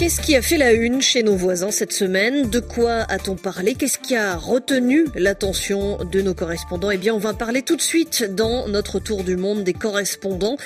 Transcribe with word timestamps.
Qu'est-ce 0.00 0.22
qui 0.22 0.34
a 0.34 0.40
fait 0.40 0.56
la 0.56 0.72
une 0.72 1.02
chez 1.02 1.22
nos 1.22 1.36
voisins 1.36 1.70
cette 1.70 1.92
semaine? 1.92 2.48
De 2.48 2.58
quoi 2.58 3.02
a-t-on 3.10 3.36
parlé? 3.36 3.74
Qu'est-ce 3.74 3.98
qui 3.98 4.16
a 4.16 4.34
retenu 4.34 5.04
l'attention 5.14 5.98
de 6.10 6.22
nos 6.22 6.32
correspondants? 6.32 6.90
Eh 6.90 6.96
bien, 6.96 7.14
on 7.14 7.18
va 7.18 7.34
parler 7.34 7.60
tout 7.60 7.76
de 7.76 7.82
suite 7.82 8.24
dans 8.24 8.66
notre 8.66 8.98
tour 8.98 9.24
du 9.24 9.36
monde 9.36 9.62
des 9.62 9.74
correspondants. 9.74 10.56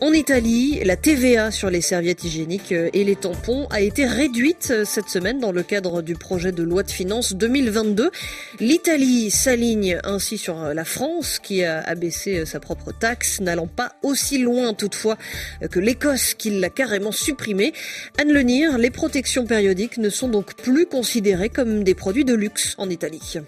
En 0.00 0.12
Italie, 0.12 0.80
la 0.84 0.96
TVA 0.96 1.52
sur 1.52 1.70
les 1.70 1.82
serviettes 1.82 2.24
hygiéniques 2.24 2.72
et 2.72 3.04
les 3.04 3.14
tampons 3.14 3.68
a 3.70 3.80
été 3.80 4.06
réduite 4.06 4.84
cette 4.84 5.08
semaine 5.08 5.38
dans 5.38 5.52
le 5.52 5.62
cadre 5.62 6.02
du 6.02 6.14
projet 6.14 6.50
de 6.50 6.64
loi 6.64 6.82
de 6.82 6.90
finances 6.90 7.34
2022. 7.34 8.10
L'Italie 8.58 9.30
s'aligne 9.30 10.00
ainsi 10.02 10.36
sur 10.36 10.74
la 10.74 10.84
France 10.84 11.38
qui 11.40 11.62
a 11.62 11.78
abaissé 11.82 12.44
sa 12.44 12.58
propre 12.58 12.90
taxe, 12.90 13.40
n'allant 13.40 13.68
pas 13.68 13.92
aussi 14.02 14.38
loin 14.38 14.74
toutefois 14.74 15.16
que 15.70 15.78
l'Écosse 15.78 16.34
qui 16.34 16.50
l'a 16.58 16.70
carrément 16.70 17.12
supprimée. 17.12 17.72
Anne 18.18 18.32
Lenir, 18.32 18.79
les 18.80 18.90
protections 18.90 19.44
périodiques 19.44 19.98
ne 19.98 20.08
sont 20.08 20.28
donc 20.28 20.54
plus 20.54 20.86
considérées 20.86 21.50
comme 21.50 21.84
des 21.84 21.94
produits 21.94 22.24
de 22.24 22.34
luxe 22.34 22.74
en 22.78 22.88
Italie. 22.88 23.38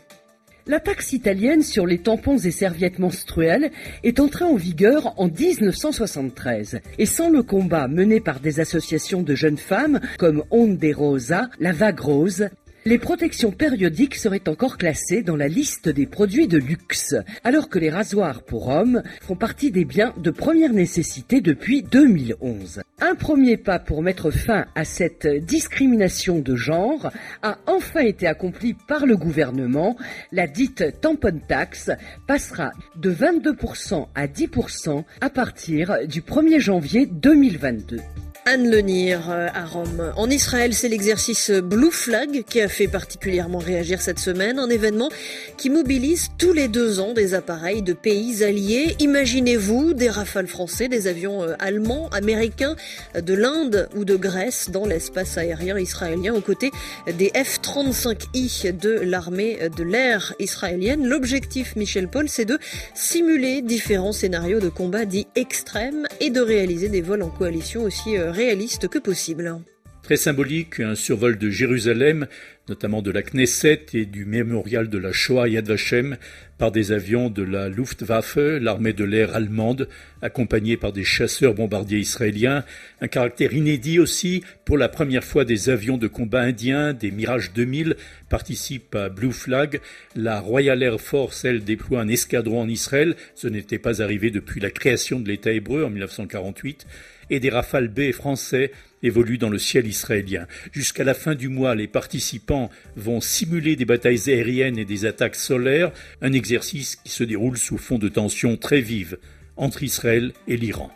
La 0.67 0.79
taxe 0.79 1.13
italienne 1.13 1.63
sur 1.63 1.87
les 1.87 1.99
tampons 1.99 2.39
et 2.39 2.51
serviettes 2.53 3.01
menstruelles 3.01 3.73
est 4.05 4.21
entrée 4.21 4.45
en 4.45 4.55
vigueur 4.55 5.15
en 5.19 5.27
1973 5.27 6.81
et 6.99 7.07
sans 7.07 7.31
le 7.31 7.43
combat 7.43 7.89
mené 7.89 8.21
par 8.21 8.39
des 8.39 8.61
associations 8.61 9.23
de 9.23 9.35
jeunes 9.35 9.57
femmes 9.57 10.01
comme 10.19 10.45
Onde 10.51 10.85
Rosa, 10.95 11.49
la 11.59 11.73
Vague 11.73 11.99
Rose, 11.99 12.49
les 12.85 12.99
protections 12.99 13.53
périodiques 13.53 14.17
seraient 14.17 14.49
encore 14.49 14.77
classées 14.77 15.23
dans 15.23 15.37
la 15.37 15.49
liste 15.49 15.89
des 15.89 16.07
produits 16.07 16.49
de 16.49 16.59
luxe, 16.59 17.15
alors 17.45 17.69
que 17.69 17.79
les 17.79 17.91
rasoirs 17.91 18.43
pour 18.43 18.69
hommes 18.69 19.03
font 19.21 19.37
partie 19.37 19.71
des 19.71 19.85
biens 19.85 20.13
de 20.17 20.31
première 20.31 20.73
nécessité 20.73 21.41
depuis 21.41 21.83
2011. 21.83 22.83
Un 23.01 23.15
premier 23.15 23.57
pas 23.57 23.79
pour 23.79 24.03
mettre 24.03 24.31
fin 24.31 24.67
à 24.75 24.85
cette 24.85 25.27
discrimination 25.27 26.41
de 26.41 26.57
genre 26.57 27.11
a 27.43 27.59
enfin 27.67 28.01
été 28.01 28.27
accompli 28.27 28.75
par 28.75 29.07
le 29.07 29.17
gouvernement. 29.17 29.97
La 30.33 30.47
dite 30.47 31.01
tampon 31.01 31.41
tax 31.47 31.91
passera 32.27 32.73
de 32.97 33.13
22% 33.13 34.09
à 34.15 34.27
10% 34.27 35.05
à 35.21 35.31
partir 35.31 36.07
du 36.07 36.21
1er 36.21 36.59
janvier 36.59 37.07
2022. 37.07 37.99
Anne 38.45 38.69
Lenir 38.69 39.31
euh, 39.31 39.47
à 39.55 39.65
Rome. 39.65 40.13
En 40.17 40.29
Israël, 40.29 40.75
c'est 40.75 40.89
l'exercice 40.89 41.51
Blue 41.51 41.93
Flag 41.93 42.43
qui 42.45 42.61
a 42.61 42.67
fait 42.67 42.89
particulièrement 42.89 43.59
réagir 43.59 44.03
cette 44.03 44.19
semaine, 44.19 44.59
un 44.59 44.69
événement 44.69 45.11
qui 45.57 45.71
mobilise 45.71 46.29
tous 46.39 46.53
les 46.53 46.67
deux 46.67 46.99
ans 46.99 47.13
des 47.13 47.35
appareils 47.35 47.83
de 47.83 47.93
pays 47.93 48.43
alliés. 48.43 48.97
Imaginez-vous 48.99 49.95
des 49.95 50.11
rafales 50.11 50.49
français, 50.49 50.89
des 50.89 51.07
avions 51.07 51.45
euh, 51.45 51.55
allemands, 51.61 52.09
américains, 52.09 52.75
de 53.15 53.35
l'Inde 53.35 53.89
ou 53.95 54.05
de 54.05 54.17
Grèce 54.17 54.71
dans 54.71 54.87
l'espace 54.87 55.39
aérien 55.39 55.79
israélien 55.79 56.35
aux 56.35 56.41
côtés 56.41 56.73
des 57.07 57.31
F-35I 57.35 58.77
de 58.77 58.91
l'armée 58.91 59.59
de 59.77 59.85
l'air 59.85 60.35
israélienne. 60.41 61.07
L'objectif, 61.07 61.77
Michel 61.77 62.09
Paul, 62.09 62.29
c'est 62.29 62.45
de 62.45 62.59
simuler 62.95 63.63
différents 63.63 64.13
scénarios 64.13 64.59
de 64.59 64.69
combat 64.69 65.05
dits 65.05 65.29
extrêmes 65.37 66.07
et 66.21 66.31
de 66.31 66.41
réaliser 66.41 66.89
des 66.89 67.03
vols 67.03 67.23
en 67.23 67.31
coalition 67.31 67.85
aussi 67.85 68.17
euh, 68.17 68.32
réaliste 68.33 68.89
que 68.89 68.99
possible. 68.99 69.55
Très 70.03 70.17
symbolique, 70.17 70.81
un 70.81 70.97
survol 70.97 71.39
de 71.39 71.49
Jérusalem, 71.49 72.27
notamment 72.69 73.03
de 73.03 73.11
la 73.11 73.23
Knesset 73.23 73.87
et 73.95 74.07
du 74.07 74.25
mémorial 74.25 74.89
de 74.89 74.99
la 74.99 75.13
Shoah 75.13 75.49
Yad 75.49 75.67
Vashem, 75.67 76.17
par 76.59 76.71
des 76.71 76.93
avions 76.93 77.29
de 77.29 77.43
la 77.43 77.69
Luftwaffe, 77.69 78.37
l'armée 78.37 78.93
de 78.93 79.03
l'air 79.03 79.35
allemande, 79.35 79.89
accompagnés 80.21 80.77
par 80.77 80.93
des 80.93 81.03
chasseurs 81.03 81.55
bombardiers 81.55 81.99
israéliens. 81.99 82.65
Un 83.01 83.09
caractère 83.09 83.53
inédit 83.53 83.99
aussi, 83.99 84.45
pour 84.65 84.79
la 84.79 84.89
première 84.89 85.25
fois 85.25 85.45
des 85.45 85.71
avions 85.71 85.99
de 85.99 86.07
combat 86.07 86.43
indiens, 86.43 86.93
des 86.93 87.11
Mirage 87.11 87.53
2000, 87.53 87.97
participent 88.29 88.95
à 88.95 89.09
Blue 89.09 89.33
Flag. 89.33 89.81
La 90.15 90.39
Royal 90.39 90.83
Air 90.85 91.01
Force, 91.01 91.45
elle, 91.45 91.65
déploie 91.65 92.01
un 92.01 92.09
escadron 92.09 92.61
en 92.61 92.69
Israël. 92.69 93.17
Ce 93.35 93.49
n'était 93.49 93.81
pas 93.81 94.01
arrivé 94.01 94.31
depuis 94.31 94.61
la 94.61 94.71
création 94.71 95.19
de 95.19 95.29
l'État 95.29 95.51
hébreu 95.51 95.85
en 95.85 95.91
1948 95.91 96.87
et 97.31 97.41
des 97.41 97.51
Rafales 97.51 97.89
B 97.89 98.13
français 98.13 98.73
évoluent 99.03 99.39
dans 99.39 99.49
le 99.49 99.59
ciel 99.59 99.87
israélien. 99.87 100.47
Jusqu'à 100.71 101.03
la 101.03 101.15
fin 101.15 101.35
du 101.35 101.49
mois, 101.49 101.75
les 101.75 101.89
participants 101.89 102.52
vont 102.97 103.21
simuler 103.21 103.77
des 103.77 103.85
batailles 103.85 104.31
aériennes 104.31 104.79
et 104.79 104.85
des 104.85 105.05
attaques 105.05 105.37
solaires, 105.37 105.93
un 106.21 106.33
exercice 106.33 106.97
qui 106.97 107.11
se 107.11 107.25
déroule 107.25 107.59
sous 107.59 107.79
fond 107.79 107.99
de 107.99 108.09
tensions 108.09 108.57
très 108.57 108.81
vives 108.81 109.19
entre 109.57 109.83
Israël 109.83 110.33
et 110.49 110.57
l'Iran. 110.57 110.91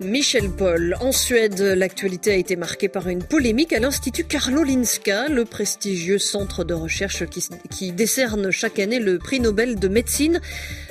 Michel 0.00 0.50
Paul. 0.50 0.96
En 1.00 1.10
Suède, 1.10 1.60
l'actualité 1.60 2.32
a 2.32 2.36
été 2.36 2.54
marquée 2.56 2.88
par 2.88 3.08
une 3.08 3.22
polémique 3.22 3.72
à 3.72 3.80
l'Institut 3.80 4.24
Karolinska, 4.24 5.28
le 5.28 5.44
prestigieux 5.44 6.18
centre 6.18 6.64
de 6.64 6.74
recherche 6.74 7.24
qui, 7.70 7.92
décerne 7.92 8.50
chaque 8.50 8.78
année 8.78 8.98
le 8.98 9.18
prix 9.18 9.40
Nobel 9.40 9.78
de 9.78 9.88
médecine. 9.88 10.40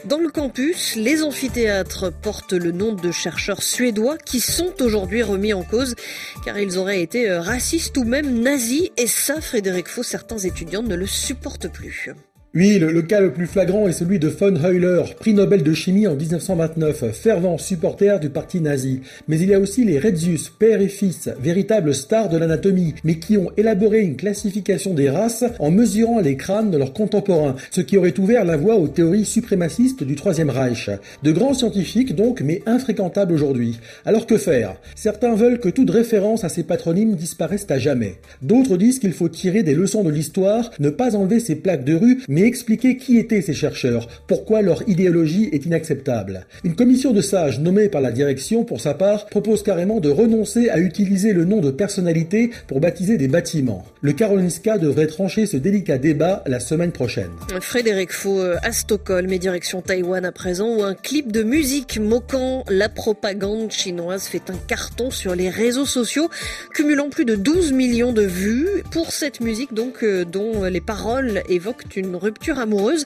Dans 0.05 0.17
le 0.17 0.29
campus, 0.29 0.95
les 0.95 1.23
amphithéâtres 1.23 2.11
portent 2.11 2.53
le 2.53 2.71
nom 2.71 2.93
de 2.93 3.11
chercheurs 3.11 3.61
suédois 3.61 4.17
qui 4.17 4.39
sont 4.39 4.73
aujourd'hui 4.81 5.21
remis 5.21 5.53
en 5.53 5.63
cause 5.63 5.95
car 6.43 6.57
ils 6.57 6.77
auraient 6.77 7.01
été 7.01 7.31
racistes 7.31 7.97
ou 7.97 8.03
même 8.03 8.41
nazis 8.41 8.89
et 8.97 9.07
ça, 9.07 9.39
Frédéric 9.39 9.87
Faux, 9.87 10.03
certains 10.03 10.39
étudiants 10.39 10.83
ne 10.83 10.95
le 10.95 11.07
supportent 11.07 11.71
plus. 11.71 12.09
Oui, 12.57 12.79
le, 12.79 13.01
cas 13.01 13.19
le 13.19 13.33
plus 13.33 13.47
flagrant 13.47 13.85
est 13.85 13.91
celui 13.91 14.17
de 14.17 14.29
von 14.29 14.55
Euler, 14.55 15.03
prix 15.19 15.33
Nobel 15.33 15.61
de 15.61 15.73
chimie 15.73 16.07
en 16.07 16.15
1929, 16.15 17.11
fervent 17.11 17.57
supporter 17.57 18.17
du 18.21 18.29
parti 18.29 18.61
nazi. 18.61 19.01
Mais 19.27 19.37
il 19.37 19.49
y 19.49 19.53
a 19.53 19.59
aussi 19.59 19.83
les 19.83 19.99
Retzius, 19.99 20.47
père 20.57 20.79
et 20.79 20.87
fils, 20.87 21.29
véritables 21.37 21.93
stars 21.93 22.29
de 22.29 22.37
l'anatomie, 22.37 22.95
mais 23.03 23.19
qui 23.19 23.37
ont 23.37 23.51
élaboré 23.57 23.99
une 23.99 24.15
classification 24.15 24.93
des 24.93 25.09
races 25.09 25.43
en 25.59 25.69
mesurant 25.69 26.21
les 26.21 26.37
crânes 26.37 26.71
de 26.71 26.77
leurs 26.77 26.93
contemporains, 26.93 27.57
ce 27.71 27.81
qui 27.81 27.97
aurait 27.97 28.17
ouvert 28.21 28.45
la 28.45 28.55
voie 28.55 28.77
aux 28.77 28.87
théories 28.87 29.25
suprémacistes 29.25 30.05
du 30.05 30.15
Troisième 30.15 30.49
Reich. 30.49 30.89
De 31.23 31.33
grands 31.33 31.53
scientifiques 31.53 32.15
donc, 32.15 32.39
mais 32.39 32.63
infréquentables 32.67 33.33
aujourd'hui. 33.33 33.81
Alors 34.05 34.27
que 34.27 34.37
faire? 34.37 34.77
Certains 34.95 35.35
veulent 35.35 35.59
que 35.59 35.67
toute 35.67 35.89
référence 35.89 36.45
à 36.45 36.49
ces 36.49 36.63
patronymes 36.63 37.15
disparaisse 37.15 37.67
à 37.67 37.79
jamais. 37.79 38.15
D'autres 38.41 38.77
disent 38.77 38.99
qu'il 38.99 39.11
faut 39.11 39.27
tirer 39.27 39.61
des 39.61 39.75
leçons 39.75 40.05
de 40.05 40.09
l'histoire, 40.09 40.71
ne 40.79 40.89
pas 40.89 41.17
enlever 41.17 41.41
ces 41.41 41.55
plaques 41.55 41.83
de 41.83 41.95
rue, 41.95 42.23
mais 42.29 42.44
expliquer 42.45 42.97
qui 42.97 43.17
étaient 43.17 43.41
ces 43.41 43.53
chercheurs, 43.53 44.07
pourquoi 44.27 44.61
leur 44.61 44.87
idéologie 44.87 45.49
est 45.51 45.65
inacceptable. 45.65 46.45
Une 46.63 46.75
commission 46.75 47.11
de 47.11 47.21
sages 47.21 47.59
nommée 47.59 47.89
par 47.89 48.01
la 48.01 48.11
direction, 48.11 48.63
pour 48.63 48.81
sa 48.81 48.93
part, 48.93 49.25
propose 49.25 49.63
carrément 49.63 49.99
de 49.99 50.09
renoncer 50.09 50.69
à 50.69 50.79
utiliser 50.79 51.33
le 51.33 51.45
nom 51.45 51.61
de 51.61 51.71
personnalité 51.71 52.51
pour 52.67 52.79
baptiser 52.79 53.17
des 53.17 53.27
bâtiments. 53.27 53.85
Le 54.01 54.13
Karolinska 54.13 54.77
devrait 54.77 55.07
trancher 55.07 55.45
ce 55.45 55.57
délicat 55.57 55.97
débat 55.97 56.43
la 56.45 56.59
semaine 56.59 56.91
prochaine. 56.91 57.31
Frédéric 57.59 58.11
Faux 58.11 58.39
à 58.39 58.71
Stockholm 58.71 59.31
et 59.31 59.39
direction 59.39 59.81
Taïwan 59.81 60.25
à 60.25 60.31
présent, 60.31 60.77
où 60.77 60.83
un 60.83 60.93
clip 60.93 61.31
de 61.31 61.43
musique 61.43 61.99
moquant 61.99 62.63
la 62.69 62.89
propagande 62.89 63.71
chinoise 63.71 64.27
fait 64.27 64.49
un 64.49 64.57
carton 64.67 65.09
sur 65.11 65.35
les 65.35 65.49
réseaux 65.49 65.85
sociaux, 65.85 66.29
cumulant 66.73 67.09
plus 67.09 67.25
de 67.25 67.35
12 67.35 67.71
millions 67.71 68.13
de 68.13 68.23
vues 68.23 68.83
pour 68.91 69.11
cette 69.11 69.41
musique 69.41 69.73
donc 69.73 70.03
euh, 70.03 70.25
dont 70.25 70.63
les 70.65 70.81
paroles 70.81 71.41
évoquent 71.49 71.95
une 71.95 72.15
rupture 72.15 72.34
amoureuse. 72.57 73.05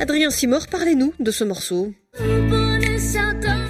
Adrien 0.00 0.30
Simor, 0.30 0.66
parlez-nous 0.66 1.14
de 1.18 1.30
ce 1.30 1.44
morceau. 1.44 1.92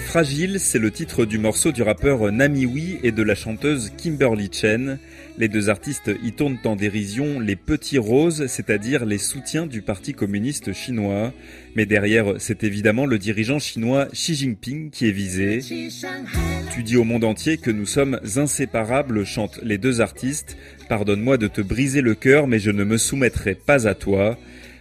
Fragile, 0.07 0.61
c'est 0.61 0.79
le 0.79 0.93
titre 0.93 1.25
du 1.25 1.39
morceau 1.39 1.73
du 1.73 1.83
rappeur 1.83 2.31
Namiwi 2.31 3.01
et 3.03 3.11
de 3.11 3.23
la 3.25 3.35
chanteuse 3.35 3.91
Kimberly 3.97 4.49
Chen. 4.53 4.99
Les 5.39 5.49
deux 5.49 5.71
artistes 5.71 6.13
y 6.23 6.31
tournent 6.31 6.59
en 6.65 6.77
dérision 6.77 7.41
les 7.41 7.57
petits 7.57 7.99
roses, 7.99 8.47
c'est-à-dire 8.47 9.05
les 9.05 9.19
soutiens 9.19 9.67
du 9.67 9.83
Parti 9.83 10.15
communiste 10.15 10.73
chinois. 10.73 11.33
Mais 11.75 11.85
derrière, 11.85 12.35
c'est 12.39 12.63
évidemment 12.63 13.07
le 13.07 13.19
dirigeant 13.19 13.59
chinois 13.59 14.07
Xi 14.13 14.37
Jinping 14.37 14.91
qui 14.91 15.09
est 15.09 15.13
visé. 15.13 15.59
Tu 16.73 16.85
dis 16.85 16.97
au 16.97 17.03
monde 17.03 17.25
entier 17.25 17.57
que 17.57 17.73
nous 17.73 17.87
sommes 17.87 18.21
inséparables, 18.37 19.25
chantent 19.25 19.59
les 19.65 19.79
deux 19.79 20.01
artistes. 20.01 20.57
Pardonne-moi 20.89 21.39
de 21.39 21.49
te 21.49 21.61
briser 21.61 22.03
le 22.03 22.15
cœur, 22.15 22.47
mais 22.47 22.61
je 22.61 22.71
ne 22.71 22.85
me 22.85 22.99
soumettrai 22.99 23.57
pas 23.57 23.89
à 23.89 23.95
toi. 23.95 24.39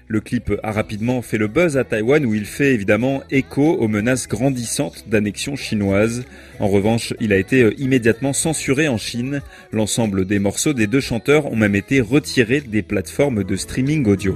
Le 0.07 0.19
clip 0.19 0.53
a 0.63 0.71
rapidement 0.71 1.21
fait 1.21 1.37
le 1.37 1.47
buzz 1.47 1.77
à 1.77 1.83
Taïwan 1.83 2.25
où 2.25 2.33
il 2.33 2.45
fait 2.45 2.73
évidemment 2.73 3.23
écho 3.31 3.73
aux 3.73 3.87
menaces 3.87 4.27
grandissantes 4.27 5.05
d'annexion 5.07 5.55
chinoise. 5.55 6.25
En 6.59 6.67
revanche, 6.67 7.13
il 7.19 7.33
a 7.33 7.37
été 7.37 7.63
euh, 7.63 7.73
immédiatement 7.77 8.33
censuré 8.33 8.87
en 8.87 8.97
Chine. 8.97 9.41
L'ensemble 9.71 10.25
des 10.25 10.39
morceaux 10.39 10.73
des 10.73 10.87
deux 10.87 11.01
chanteurs 11.01 11.51
ont 11.51 11.55
même 11.55 11.75
été 11.75 12.01
retirés 12.01 12.61
des 12.61 12.83
plateformes 12.83 13.43
de 13.43 13.55
streaming 13.55 14.05
audio. 14.07 14.35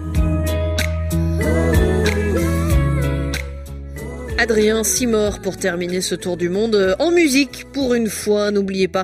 Adrien 4.49 4.85
Simor 4.85 5.41
pour 5.41 5.57
terminer 5.57 5.99
ce 5.99 6.15
tour 6.15 6.37
du 6.37 6.47
monde 6.47 6.75
euh, 6.75 6.95
en 6.99 7.11
musique 7.11 7.65
pour 7.73 7.93
une 7.93 8.07
fois. 8.07 8.49
N'oubliez 8.49 8.87
pas 8.87 9.03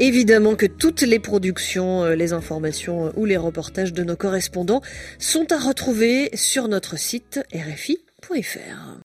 évidemment 0.00 0.56
que 0.56 0.66
toutes 0.66 1.02
les 1.02 1.20
productions, 1.20 2.02
euh, 2.02 2.16
les 2.16 2.32
informations 2.32 3.06
euh, 3.06 3.10
ou 3.14 3.24
les 3.24 3.36
reportages 3.36 3.92
de 3.92 4.02
nos 4.02 4.16
correspondants 4.16 4.82
sont 5.20 5.52
à 5.52 5.58
retrouver 5.58 6.30
sur 6.34 6.66
notre 6.66 6.98
site 6.98 7.38
rfi.fr. 7.54 8.96